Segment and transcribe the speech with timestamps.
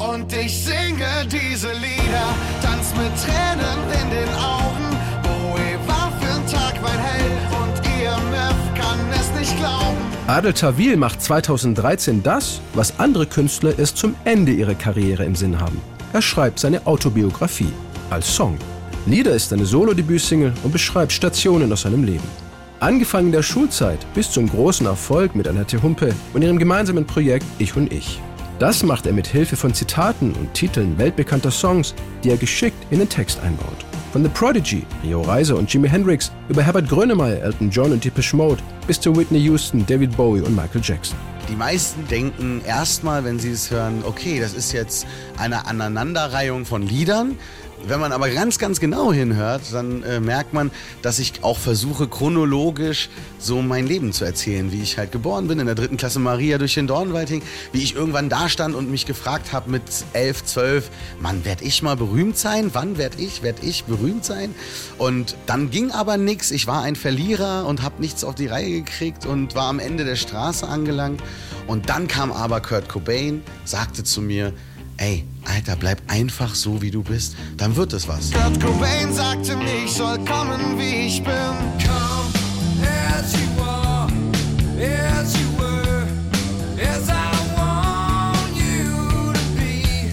[0.00, 4.96] Und ich singe diese Lieder, tanz mit Tränen in den Augen.
[5.22, 9.98] Boe war für'n Tag mein Held und IMF kann es nicht glauben.
[10.26, 15.60] Adel Tawil macht 2013 das, was andere Künstler erst zum Ende ihrer Karriere im Sinn
[15.60, 15.78] haben.
[16.14, 17.72] Er schreibt seine Autobiografie
[18.08, 18.56] als Song.
[19.04, 22.28] Lieder ist eine Solo-Debütsingle und beschreibt Stationen aus seinem Leben.
[22.80, 27.44] Angefangen in der Schulzeit bis zum großen Erfolg mit Annette Humpe und ihrem gemeinsamen Projekt
[27.58, 28.18] Ich und Ich.
[28.60, 32.98] Das macht er mit Hilfe von Zitaten und Titeln weltbekannter Songs, die er geschickt in
[32.98, 33.86] den Text einbaut.
[34.12, 38.36] Von The Prodigy, Rio Reiser und Jimi Hendrix über Herbert Grönemeyer, Elton John und Depeche
[38.36, 41.16] Mode bis zu Whitney Houston, David Bowie und Michael Jackson.
[41.48, 45.06] Die meisten denken erstmal, wenn sie es hören, okay, das ist jetzt
[45.38, 47.38] eine Aneinanderreihung von Liedern.
[47.86, 50.70] Wenn man aber ganz, ganz genau hinhört, dann äh, merkt man,
[51.02, 53.08] dass ich auch versuche, chronologisch
[53.38, 56.58] so mein Leben zu erzählen, wie ich halt geboren bin, in der dritten Klasse Maria
[56.58, 60.44] durch den Dornwald hing, wie ich irgendwann da stand und mich gefragt habe mit elf,
[60.44, 62.70] zwölf, Mann, werd ich mal berühmt sein?
[62.74, 64.54] Wann werd ich, werd ich berühmt sein?
[64.98, 66.50] Und dann ging aber nichts.
[66.50, 70.04] Ich war ein Verlierer und habe nichts auf die Reihe gekriegt und war am Ende
[70.04, 71.22] der Straße angelangt.
[71.66, 74.52] Und dann kam aber Kurt Cobain, sagte zu mir,
[75.00, 78.30] ey, Alter, bleib einfach so, wie du bist, dann wird es was.
[78.30, 81.32] Kurt Cobain sagte mir, ich soll kommen, wie ich bin.
[81.82, 82.30] Come
[83.18, 84.08] as you are,
[84.78, 86.06] as you were,
[86.78, 90.12] as I want you to be,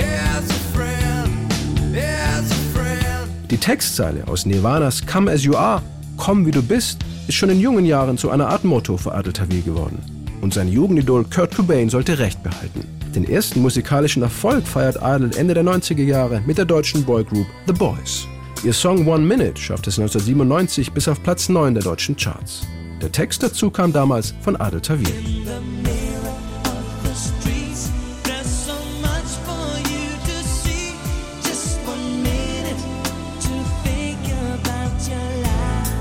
[0.00, 1.52] as a friend,
[1.94, 3.50] as a friend.
[3.50, 5.82] Die Textzeile aus Nirvanas Come as you are,
[6.16, 9.34] komm wie du bist, ist schon in jungen Jahren zu einer Art Motto für Adel
[9.34, 10.15] Tawil geworden.
[10.46, 12.86] Und sein Jugendidol Kurt Cobain sollte Recht behalten.
[13.16, 17.72] Den ersten musikalischen Erfolg feiert Adel Ende der 90er Jahre mit der deutschen Boygroup The
[17.72, 18.28] Boys.
[18.62, 22.64] Ihr Song One Minute schafft es 1997 bis auf Platz 9 der deutschen Charts.
[23.02, 25.08] Der Text dazu kam damals von Adel Tawil.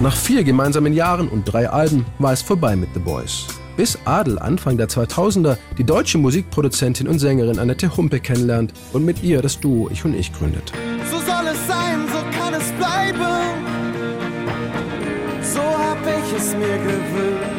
[0.02, 3.47] Nach vier gemeinsamen Jahren und drei Alben war es vorbei mit The Boys
[3.78, 9.24] bis Adel Anfang der 2000er die deutsche Musikproduzentin und Sängerin Annette Humpe kennenlernt und mit
[9.24, 10.72] ihr das Duo Ich und Ich gründet.
[11.12, 13.66] So soll es sein, so kann es bleiben.
[15.41, 17.56] So hab ich es mir gewöhnt.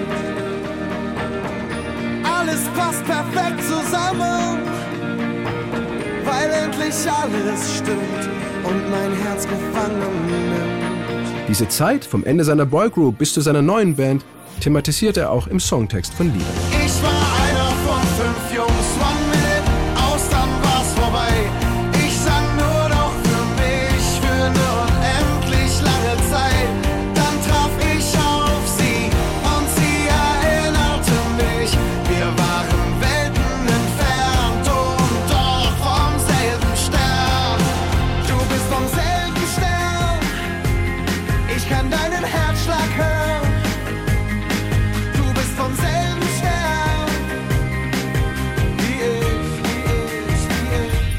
[2.24, 4.58] Alles passt perfekt zusammen,
[6.24, 8.28] weil endlich alles stimmt
[8.64, 11.48] und mein Herz gefangen nimmt.
[11.48, 14.24] Diese Zeit vom Ende seiner Boygroup bis zu seiner neuen Band
[14.60, 17.15] thematisiert er auch im Songtext von Liedern.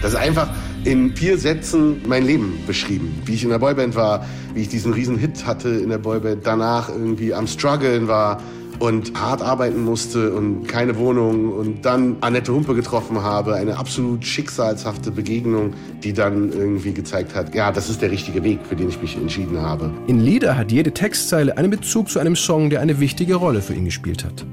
[0.08, 0.48] Das ist einfach
[0.86, 3.22] in vier Sätzen mein Leben beschrieben.
[3.26, 6.48] Wie ich in der Boyband war, wie ich diesen riesen Hit hatte in der Boyband,
[6.48, 8.42] danach irgendwie am struggeln war
[8.80, 14.24] und hart arbeiten musste und keine Wohnung und dann Annette Humpe getroffen habe, eine absolut
[14.24, 18.88] schicksalshafte Begegnung, die dann irgendwie gezeigt hat, ja, das ist der richtige Weg, für den
[18.88, 19.92] ich mich entschieden habe.
[20.08, 23.74] In Lieder hat jede Textzeile einen Bezug zu einem Song, der eine wichtige Rolle für
[23.74, 24.46] ihn gespielt hat.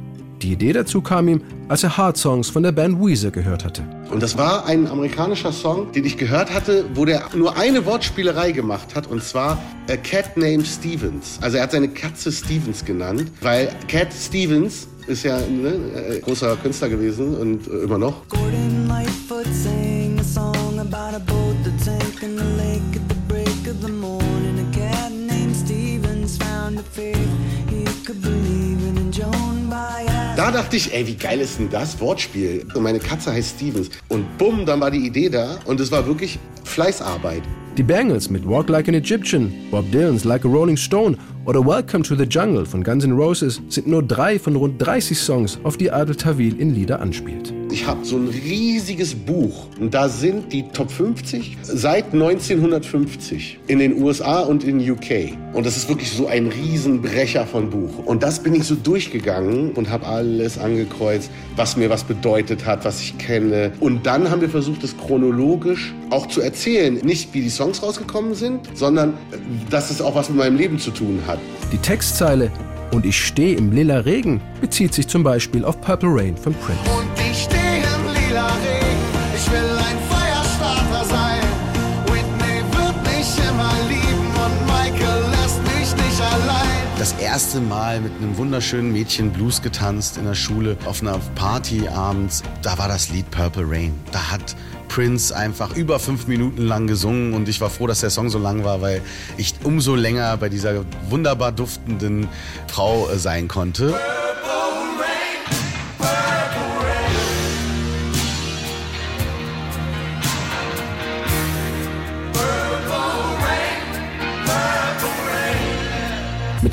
[0.44, 3.82] Die Idee dazu kam ihm, als er Hard Songs von der Band Weezer gehört hatte.
[4.10, 8.52] Und das war ein amerikanischer Song, den ich gehört hatte, wo der nur eine Wortspielerei
[8.52, 11.38] gemacht hat, und zwar A Cat Named Stevens.
[11.40, 16.56] Also er hat seine Katze Stevens genannt, weil Cat Stevens ist ja ne, äh, großer
[16.56, 18.28] Künstler gewesen und äh, immer noch.
[18.28, 23.16] Gordon Lightfoot sang a song about a boat that sank in the lake at the
[23.28, 24.58] break of the morning.
[24.58, 27.16] A cat named Stevens found a faith
[27.70, 29.63] he could believe in, and Joan by
[30.44, 32.66] Da dachte ich, ey, wie geil ist denn das Wortspiel?
[32.74, 33.88] Und meine Katze heißt Stevens.
[34.10, 37.40] Und bumm, dann war die Idee da und es war wirklich Fleißarbeit.
[37.78, 41.16] Die Bangles mit Walk Like an Egyptian, Bob Dylan's Like a Rolling Stone
[41.46, 45.18] oder Welcome to the Jungle von Guns N' Roses sind nur drei von rund 30
[45.18, 47.54] Songs, auf die Adel Tawil in Lieder anspielt.
[47.74, 53.80] Ich habe so ein riesiges Buch und da sind die Top 50 seit 1950 in
[53.80, 55.36] den USA und in UK.
[55.52, 57.98] Und das ist wirklich so ein Riesenbrecher von Buch.
[58.06, 62.84] Und das bin ich so durchgegangen und habe alles angekreuzt, was mir was bedeutet hat,
[62.84, 63.72] was ich kenne.
[63.80, 66.94] Und dann haben wir versucht, es chronologisch auch zu erzählen.
[67.02, 69.36] Nicht wie die Songs rausgekommen sind, sondern äh,
[69.68, 71.40] dass es auch was mit meinem Leben zu tun hat.
[71.72, 72.52] Die Textzeile
[72.92, 77.23] Und ich stehe im lila Regen bezieht sich zum Beispiel auf Purple Rain von Prince.
[78.34, 79.00] Lila Regen.
[79.36, 81.40] Ich will ein Feuerstarter sein.
[82.06, 86.82] Whitney wird mich immer lieben und Michael lässt mich nicht allein.
[86.98, 91.86] Das erste Mal mit einem wunderschönen Mädchen Blues getanzt in der Schule auf einer Party
[91.86, 93.94] abends, da war das Lied Purple Rain.
[94.10, 94.56] Da hat
[94.88, 98.40] Prince einfach über fünf Minuten lang gesungen und ich war froh, dass der Song so
[98.40, 99.00] lang war, weil
[99.36, 102.26] ich umso länger bei dieser wunderbar duftenden
[102.66, 103.94] Frau äh, sein konnte.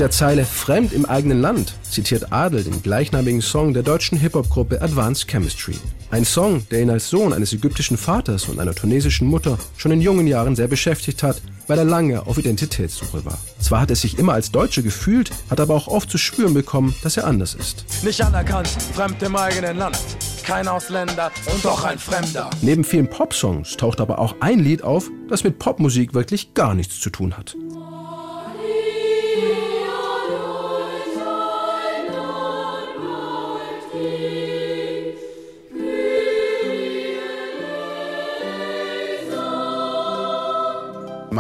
[0.02, 4.82] Mit der Zeile Fremd im eigenen Land zitiert Adel den gleichnamigen Song der deutschen Hip-Hop-Gruppe
[4.82, 5.76] Advanced Chemistry.
[6.10, 10.02] Ein Song, der ihn als Sohn eines ägyptischen Vaters und einer tunesischen Mutter schon in
[10.02, 13.38] jungen Jahren sehr beschäftigt hat, weil er lange auf Identitätssuche war.
[13.60, 16.96] Zwar hat er sich immer als Deutsche gefühlt, hat aber auch oft zu spüren bekommen,
[17.04, 17.86] dass er anders ist.
[18.04, 20.00] Nicht anerkannt, fremd im eigenen Land.
[20.44, 22.50] Kein Ausländer und doch ein Fremder.
[22.64, 27.00] Neben vielen Popsongs taucht aber auch ein Lied auf, das mit Popmusik wirklich gar nichts
[27.00, 27.56] zu tun hat.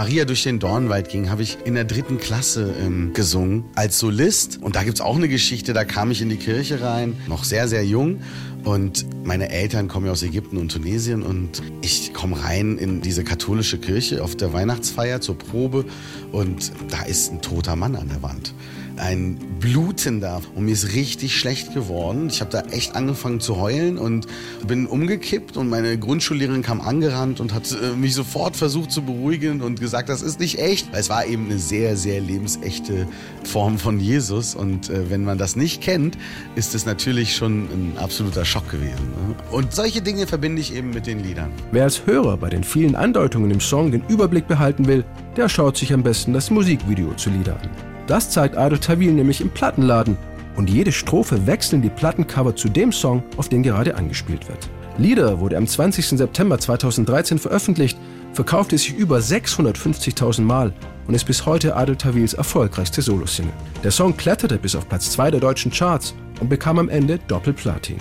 [0.01, 4.57] Maria durch den Dornwald ging, habe ich in der dritten Klasse ähm, gesungen als Solist.
[4.59, 7.68] Und da gibt's auch eine Geschichte, da kam ich in die Kirche rein, noch sehr,
[7.68, 8.21] sehr jung.
[8.63, 13.24] Und meine Eltern kommen ja aus Ägypten und Tunesien und ich komme rein in diese
[13.24, 15.86] katholische Kirche auf der Weihnachtsfeier zur Probe
[16.31, 18.56] und da ist ein toter Mann an der Wand
[19.01, 22.27] ein blutender und mir ist richtig schlecht geworden.
[22.30, 24.27] Ich habe da echt angefangen zu heulen und
[24.68, 29.62] bin umgekippt und meine Grundschullehrerin kam angerannt und hat äh, mich sofort versucht zu beruhigen
[29.62, 30.88] und gesagt, das ist nicht echt.
[30.94, 33.07] Es war eben eine sehr, sehr lebensechte
[33.44, 36.15] Form von Jesus und äh, wenn man das nicht kennt,
[36.56, 39.09] ist es natürlich schon ein absoluter Schock gewesen.
[39.27, 39.36] Ne?
[39.50, 41.51] Und solche Dinge verbinde ich eben mit den Liedern.
[41.71, 45.04] Wer als Hörer bei den vielen Andeutungen im Song den Überblick behalten will,
[45.38, 47.90] der schaut sich am besten das Musikvideo zu Lieder an.
[48.07, 50.18] Das zeigt Adel Tawil nämlich im Plattenladen
[50.56, 54.69] und jede Strophe wechseln die Plattencover zu dem Song, auf den gerade angespielt wird.
[54.98, 56.06] Lieder wurde am 20.
[56.09, 57.98] September 2013 veröffentlicht,
[58.33, 60.74] verkaufte sich über 650.000 Mal
[61.07, 63.53] und ist bis heute Adel Tawils erfolgreichste Solosingle.
[63.83, 67.97] Der Song kletterte bis auf Platz 2 der deutschen Charts und bekam am Ende Doppelplatin.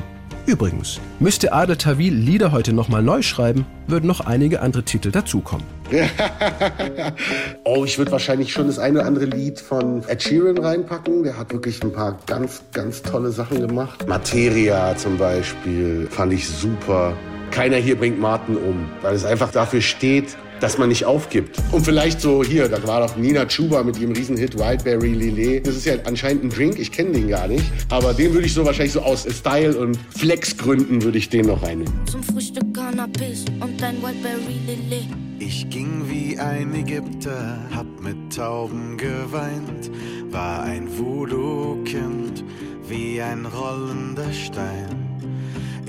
[0.50, 5.64] Übrigens, müsste Adel Tawil Lieder heute nochmal neu schreiben, würden noch einige andere Titel dazukommen.
[7.64, 11.22] oh, ich würde wahrscheinlich schon das eine oder andere Lied von Ed Sheeran reinpacken.
[11.22, 14.08] Der hat wirklich ein paar ganz, ganz tolle Sachen gemacht.
[14.08, 17.12] Materia zum Beispiel fand ich super.
[17.52, 21.56] Keiner hier bringt Martin um, weil es einfach dafür steht, dass man nicht aufgibt.
[21.72, 25.66] Und vielleicht so hier, da war doch Nina Chuba mit ihrem Riesenhit Wildberry Lillet.
[25.66, 27.64] Das ist ja anscheinend ein Drink, ich kenne den gar nicht.
[27.88, 31.62] Aber den würde ich so wahrscheinlich so aus Style und Flexgründen würde ich den noch
[31.62, 31.92] reinnehmen.
[32.06, 35.08] Zum Frühstück Cannabis und ein Wildberry Lillet.
[35.38, 39.90] Ich ging wie ein Ägypter, hab mit Tauben geweint,
[40.30, 42.44] war ein Voodoo-Kind,
[42.86, 44.99] wie ein rollender Stein.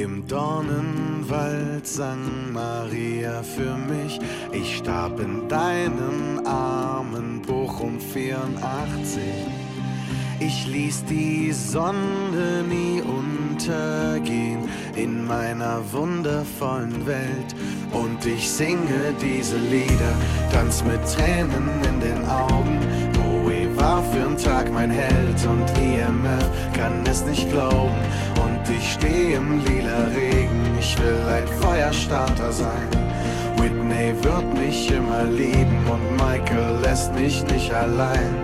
[0.01, 4.19] Im Dornenwald sang Maria für mich.
[4.51, 9.21] Ich starb in deinen Armen, Bochum 84.
[10.39, 17.55] Ich ließ die Sonne nie untergehen in meiner wundervollen Welt.
[17.91, 20.15] Und ich singe diese Lieder,
[20.51, 22.79] tanz mit Tränen in den Augen.
[23.13, 28.01] Bowie war für einen Tag mein Held und IMF kann es nicht glauben.
[29.33, 32.89] Im lila Regen, ich will ein Feuerstarter sein.
[33.55, 38.35] Whitney wird mich immer lieben und Michael lässt mich nicht allein.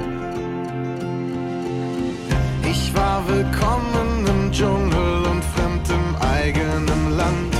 [2.63, 7.53] Ich war willkommen im Dschungel und fremd im eigenen Land.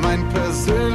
[0.00, 0.91] Mein persönlicher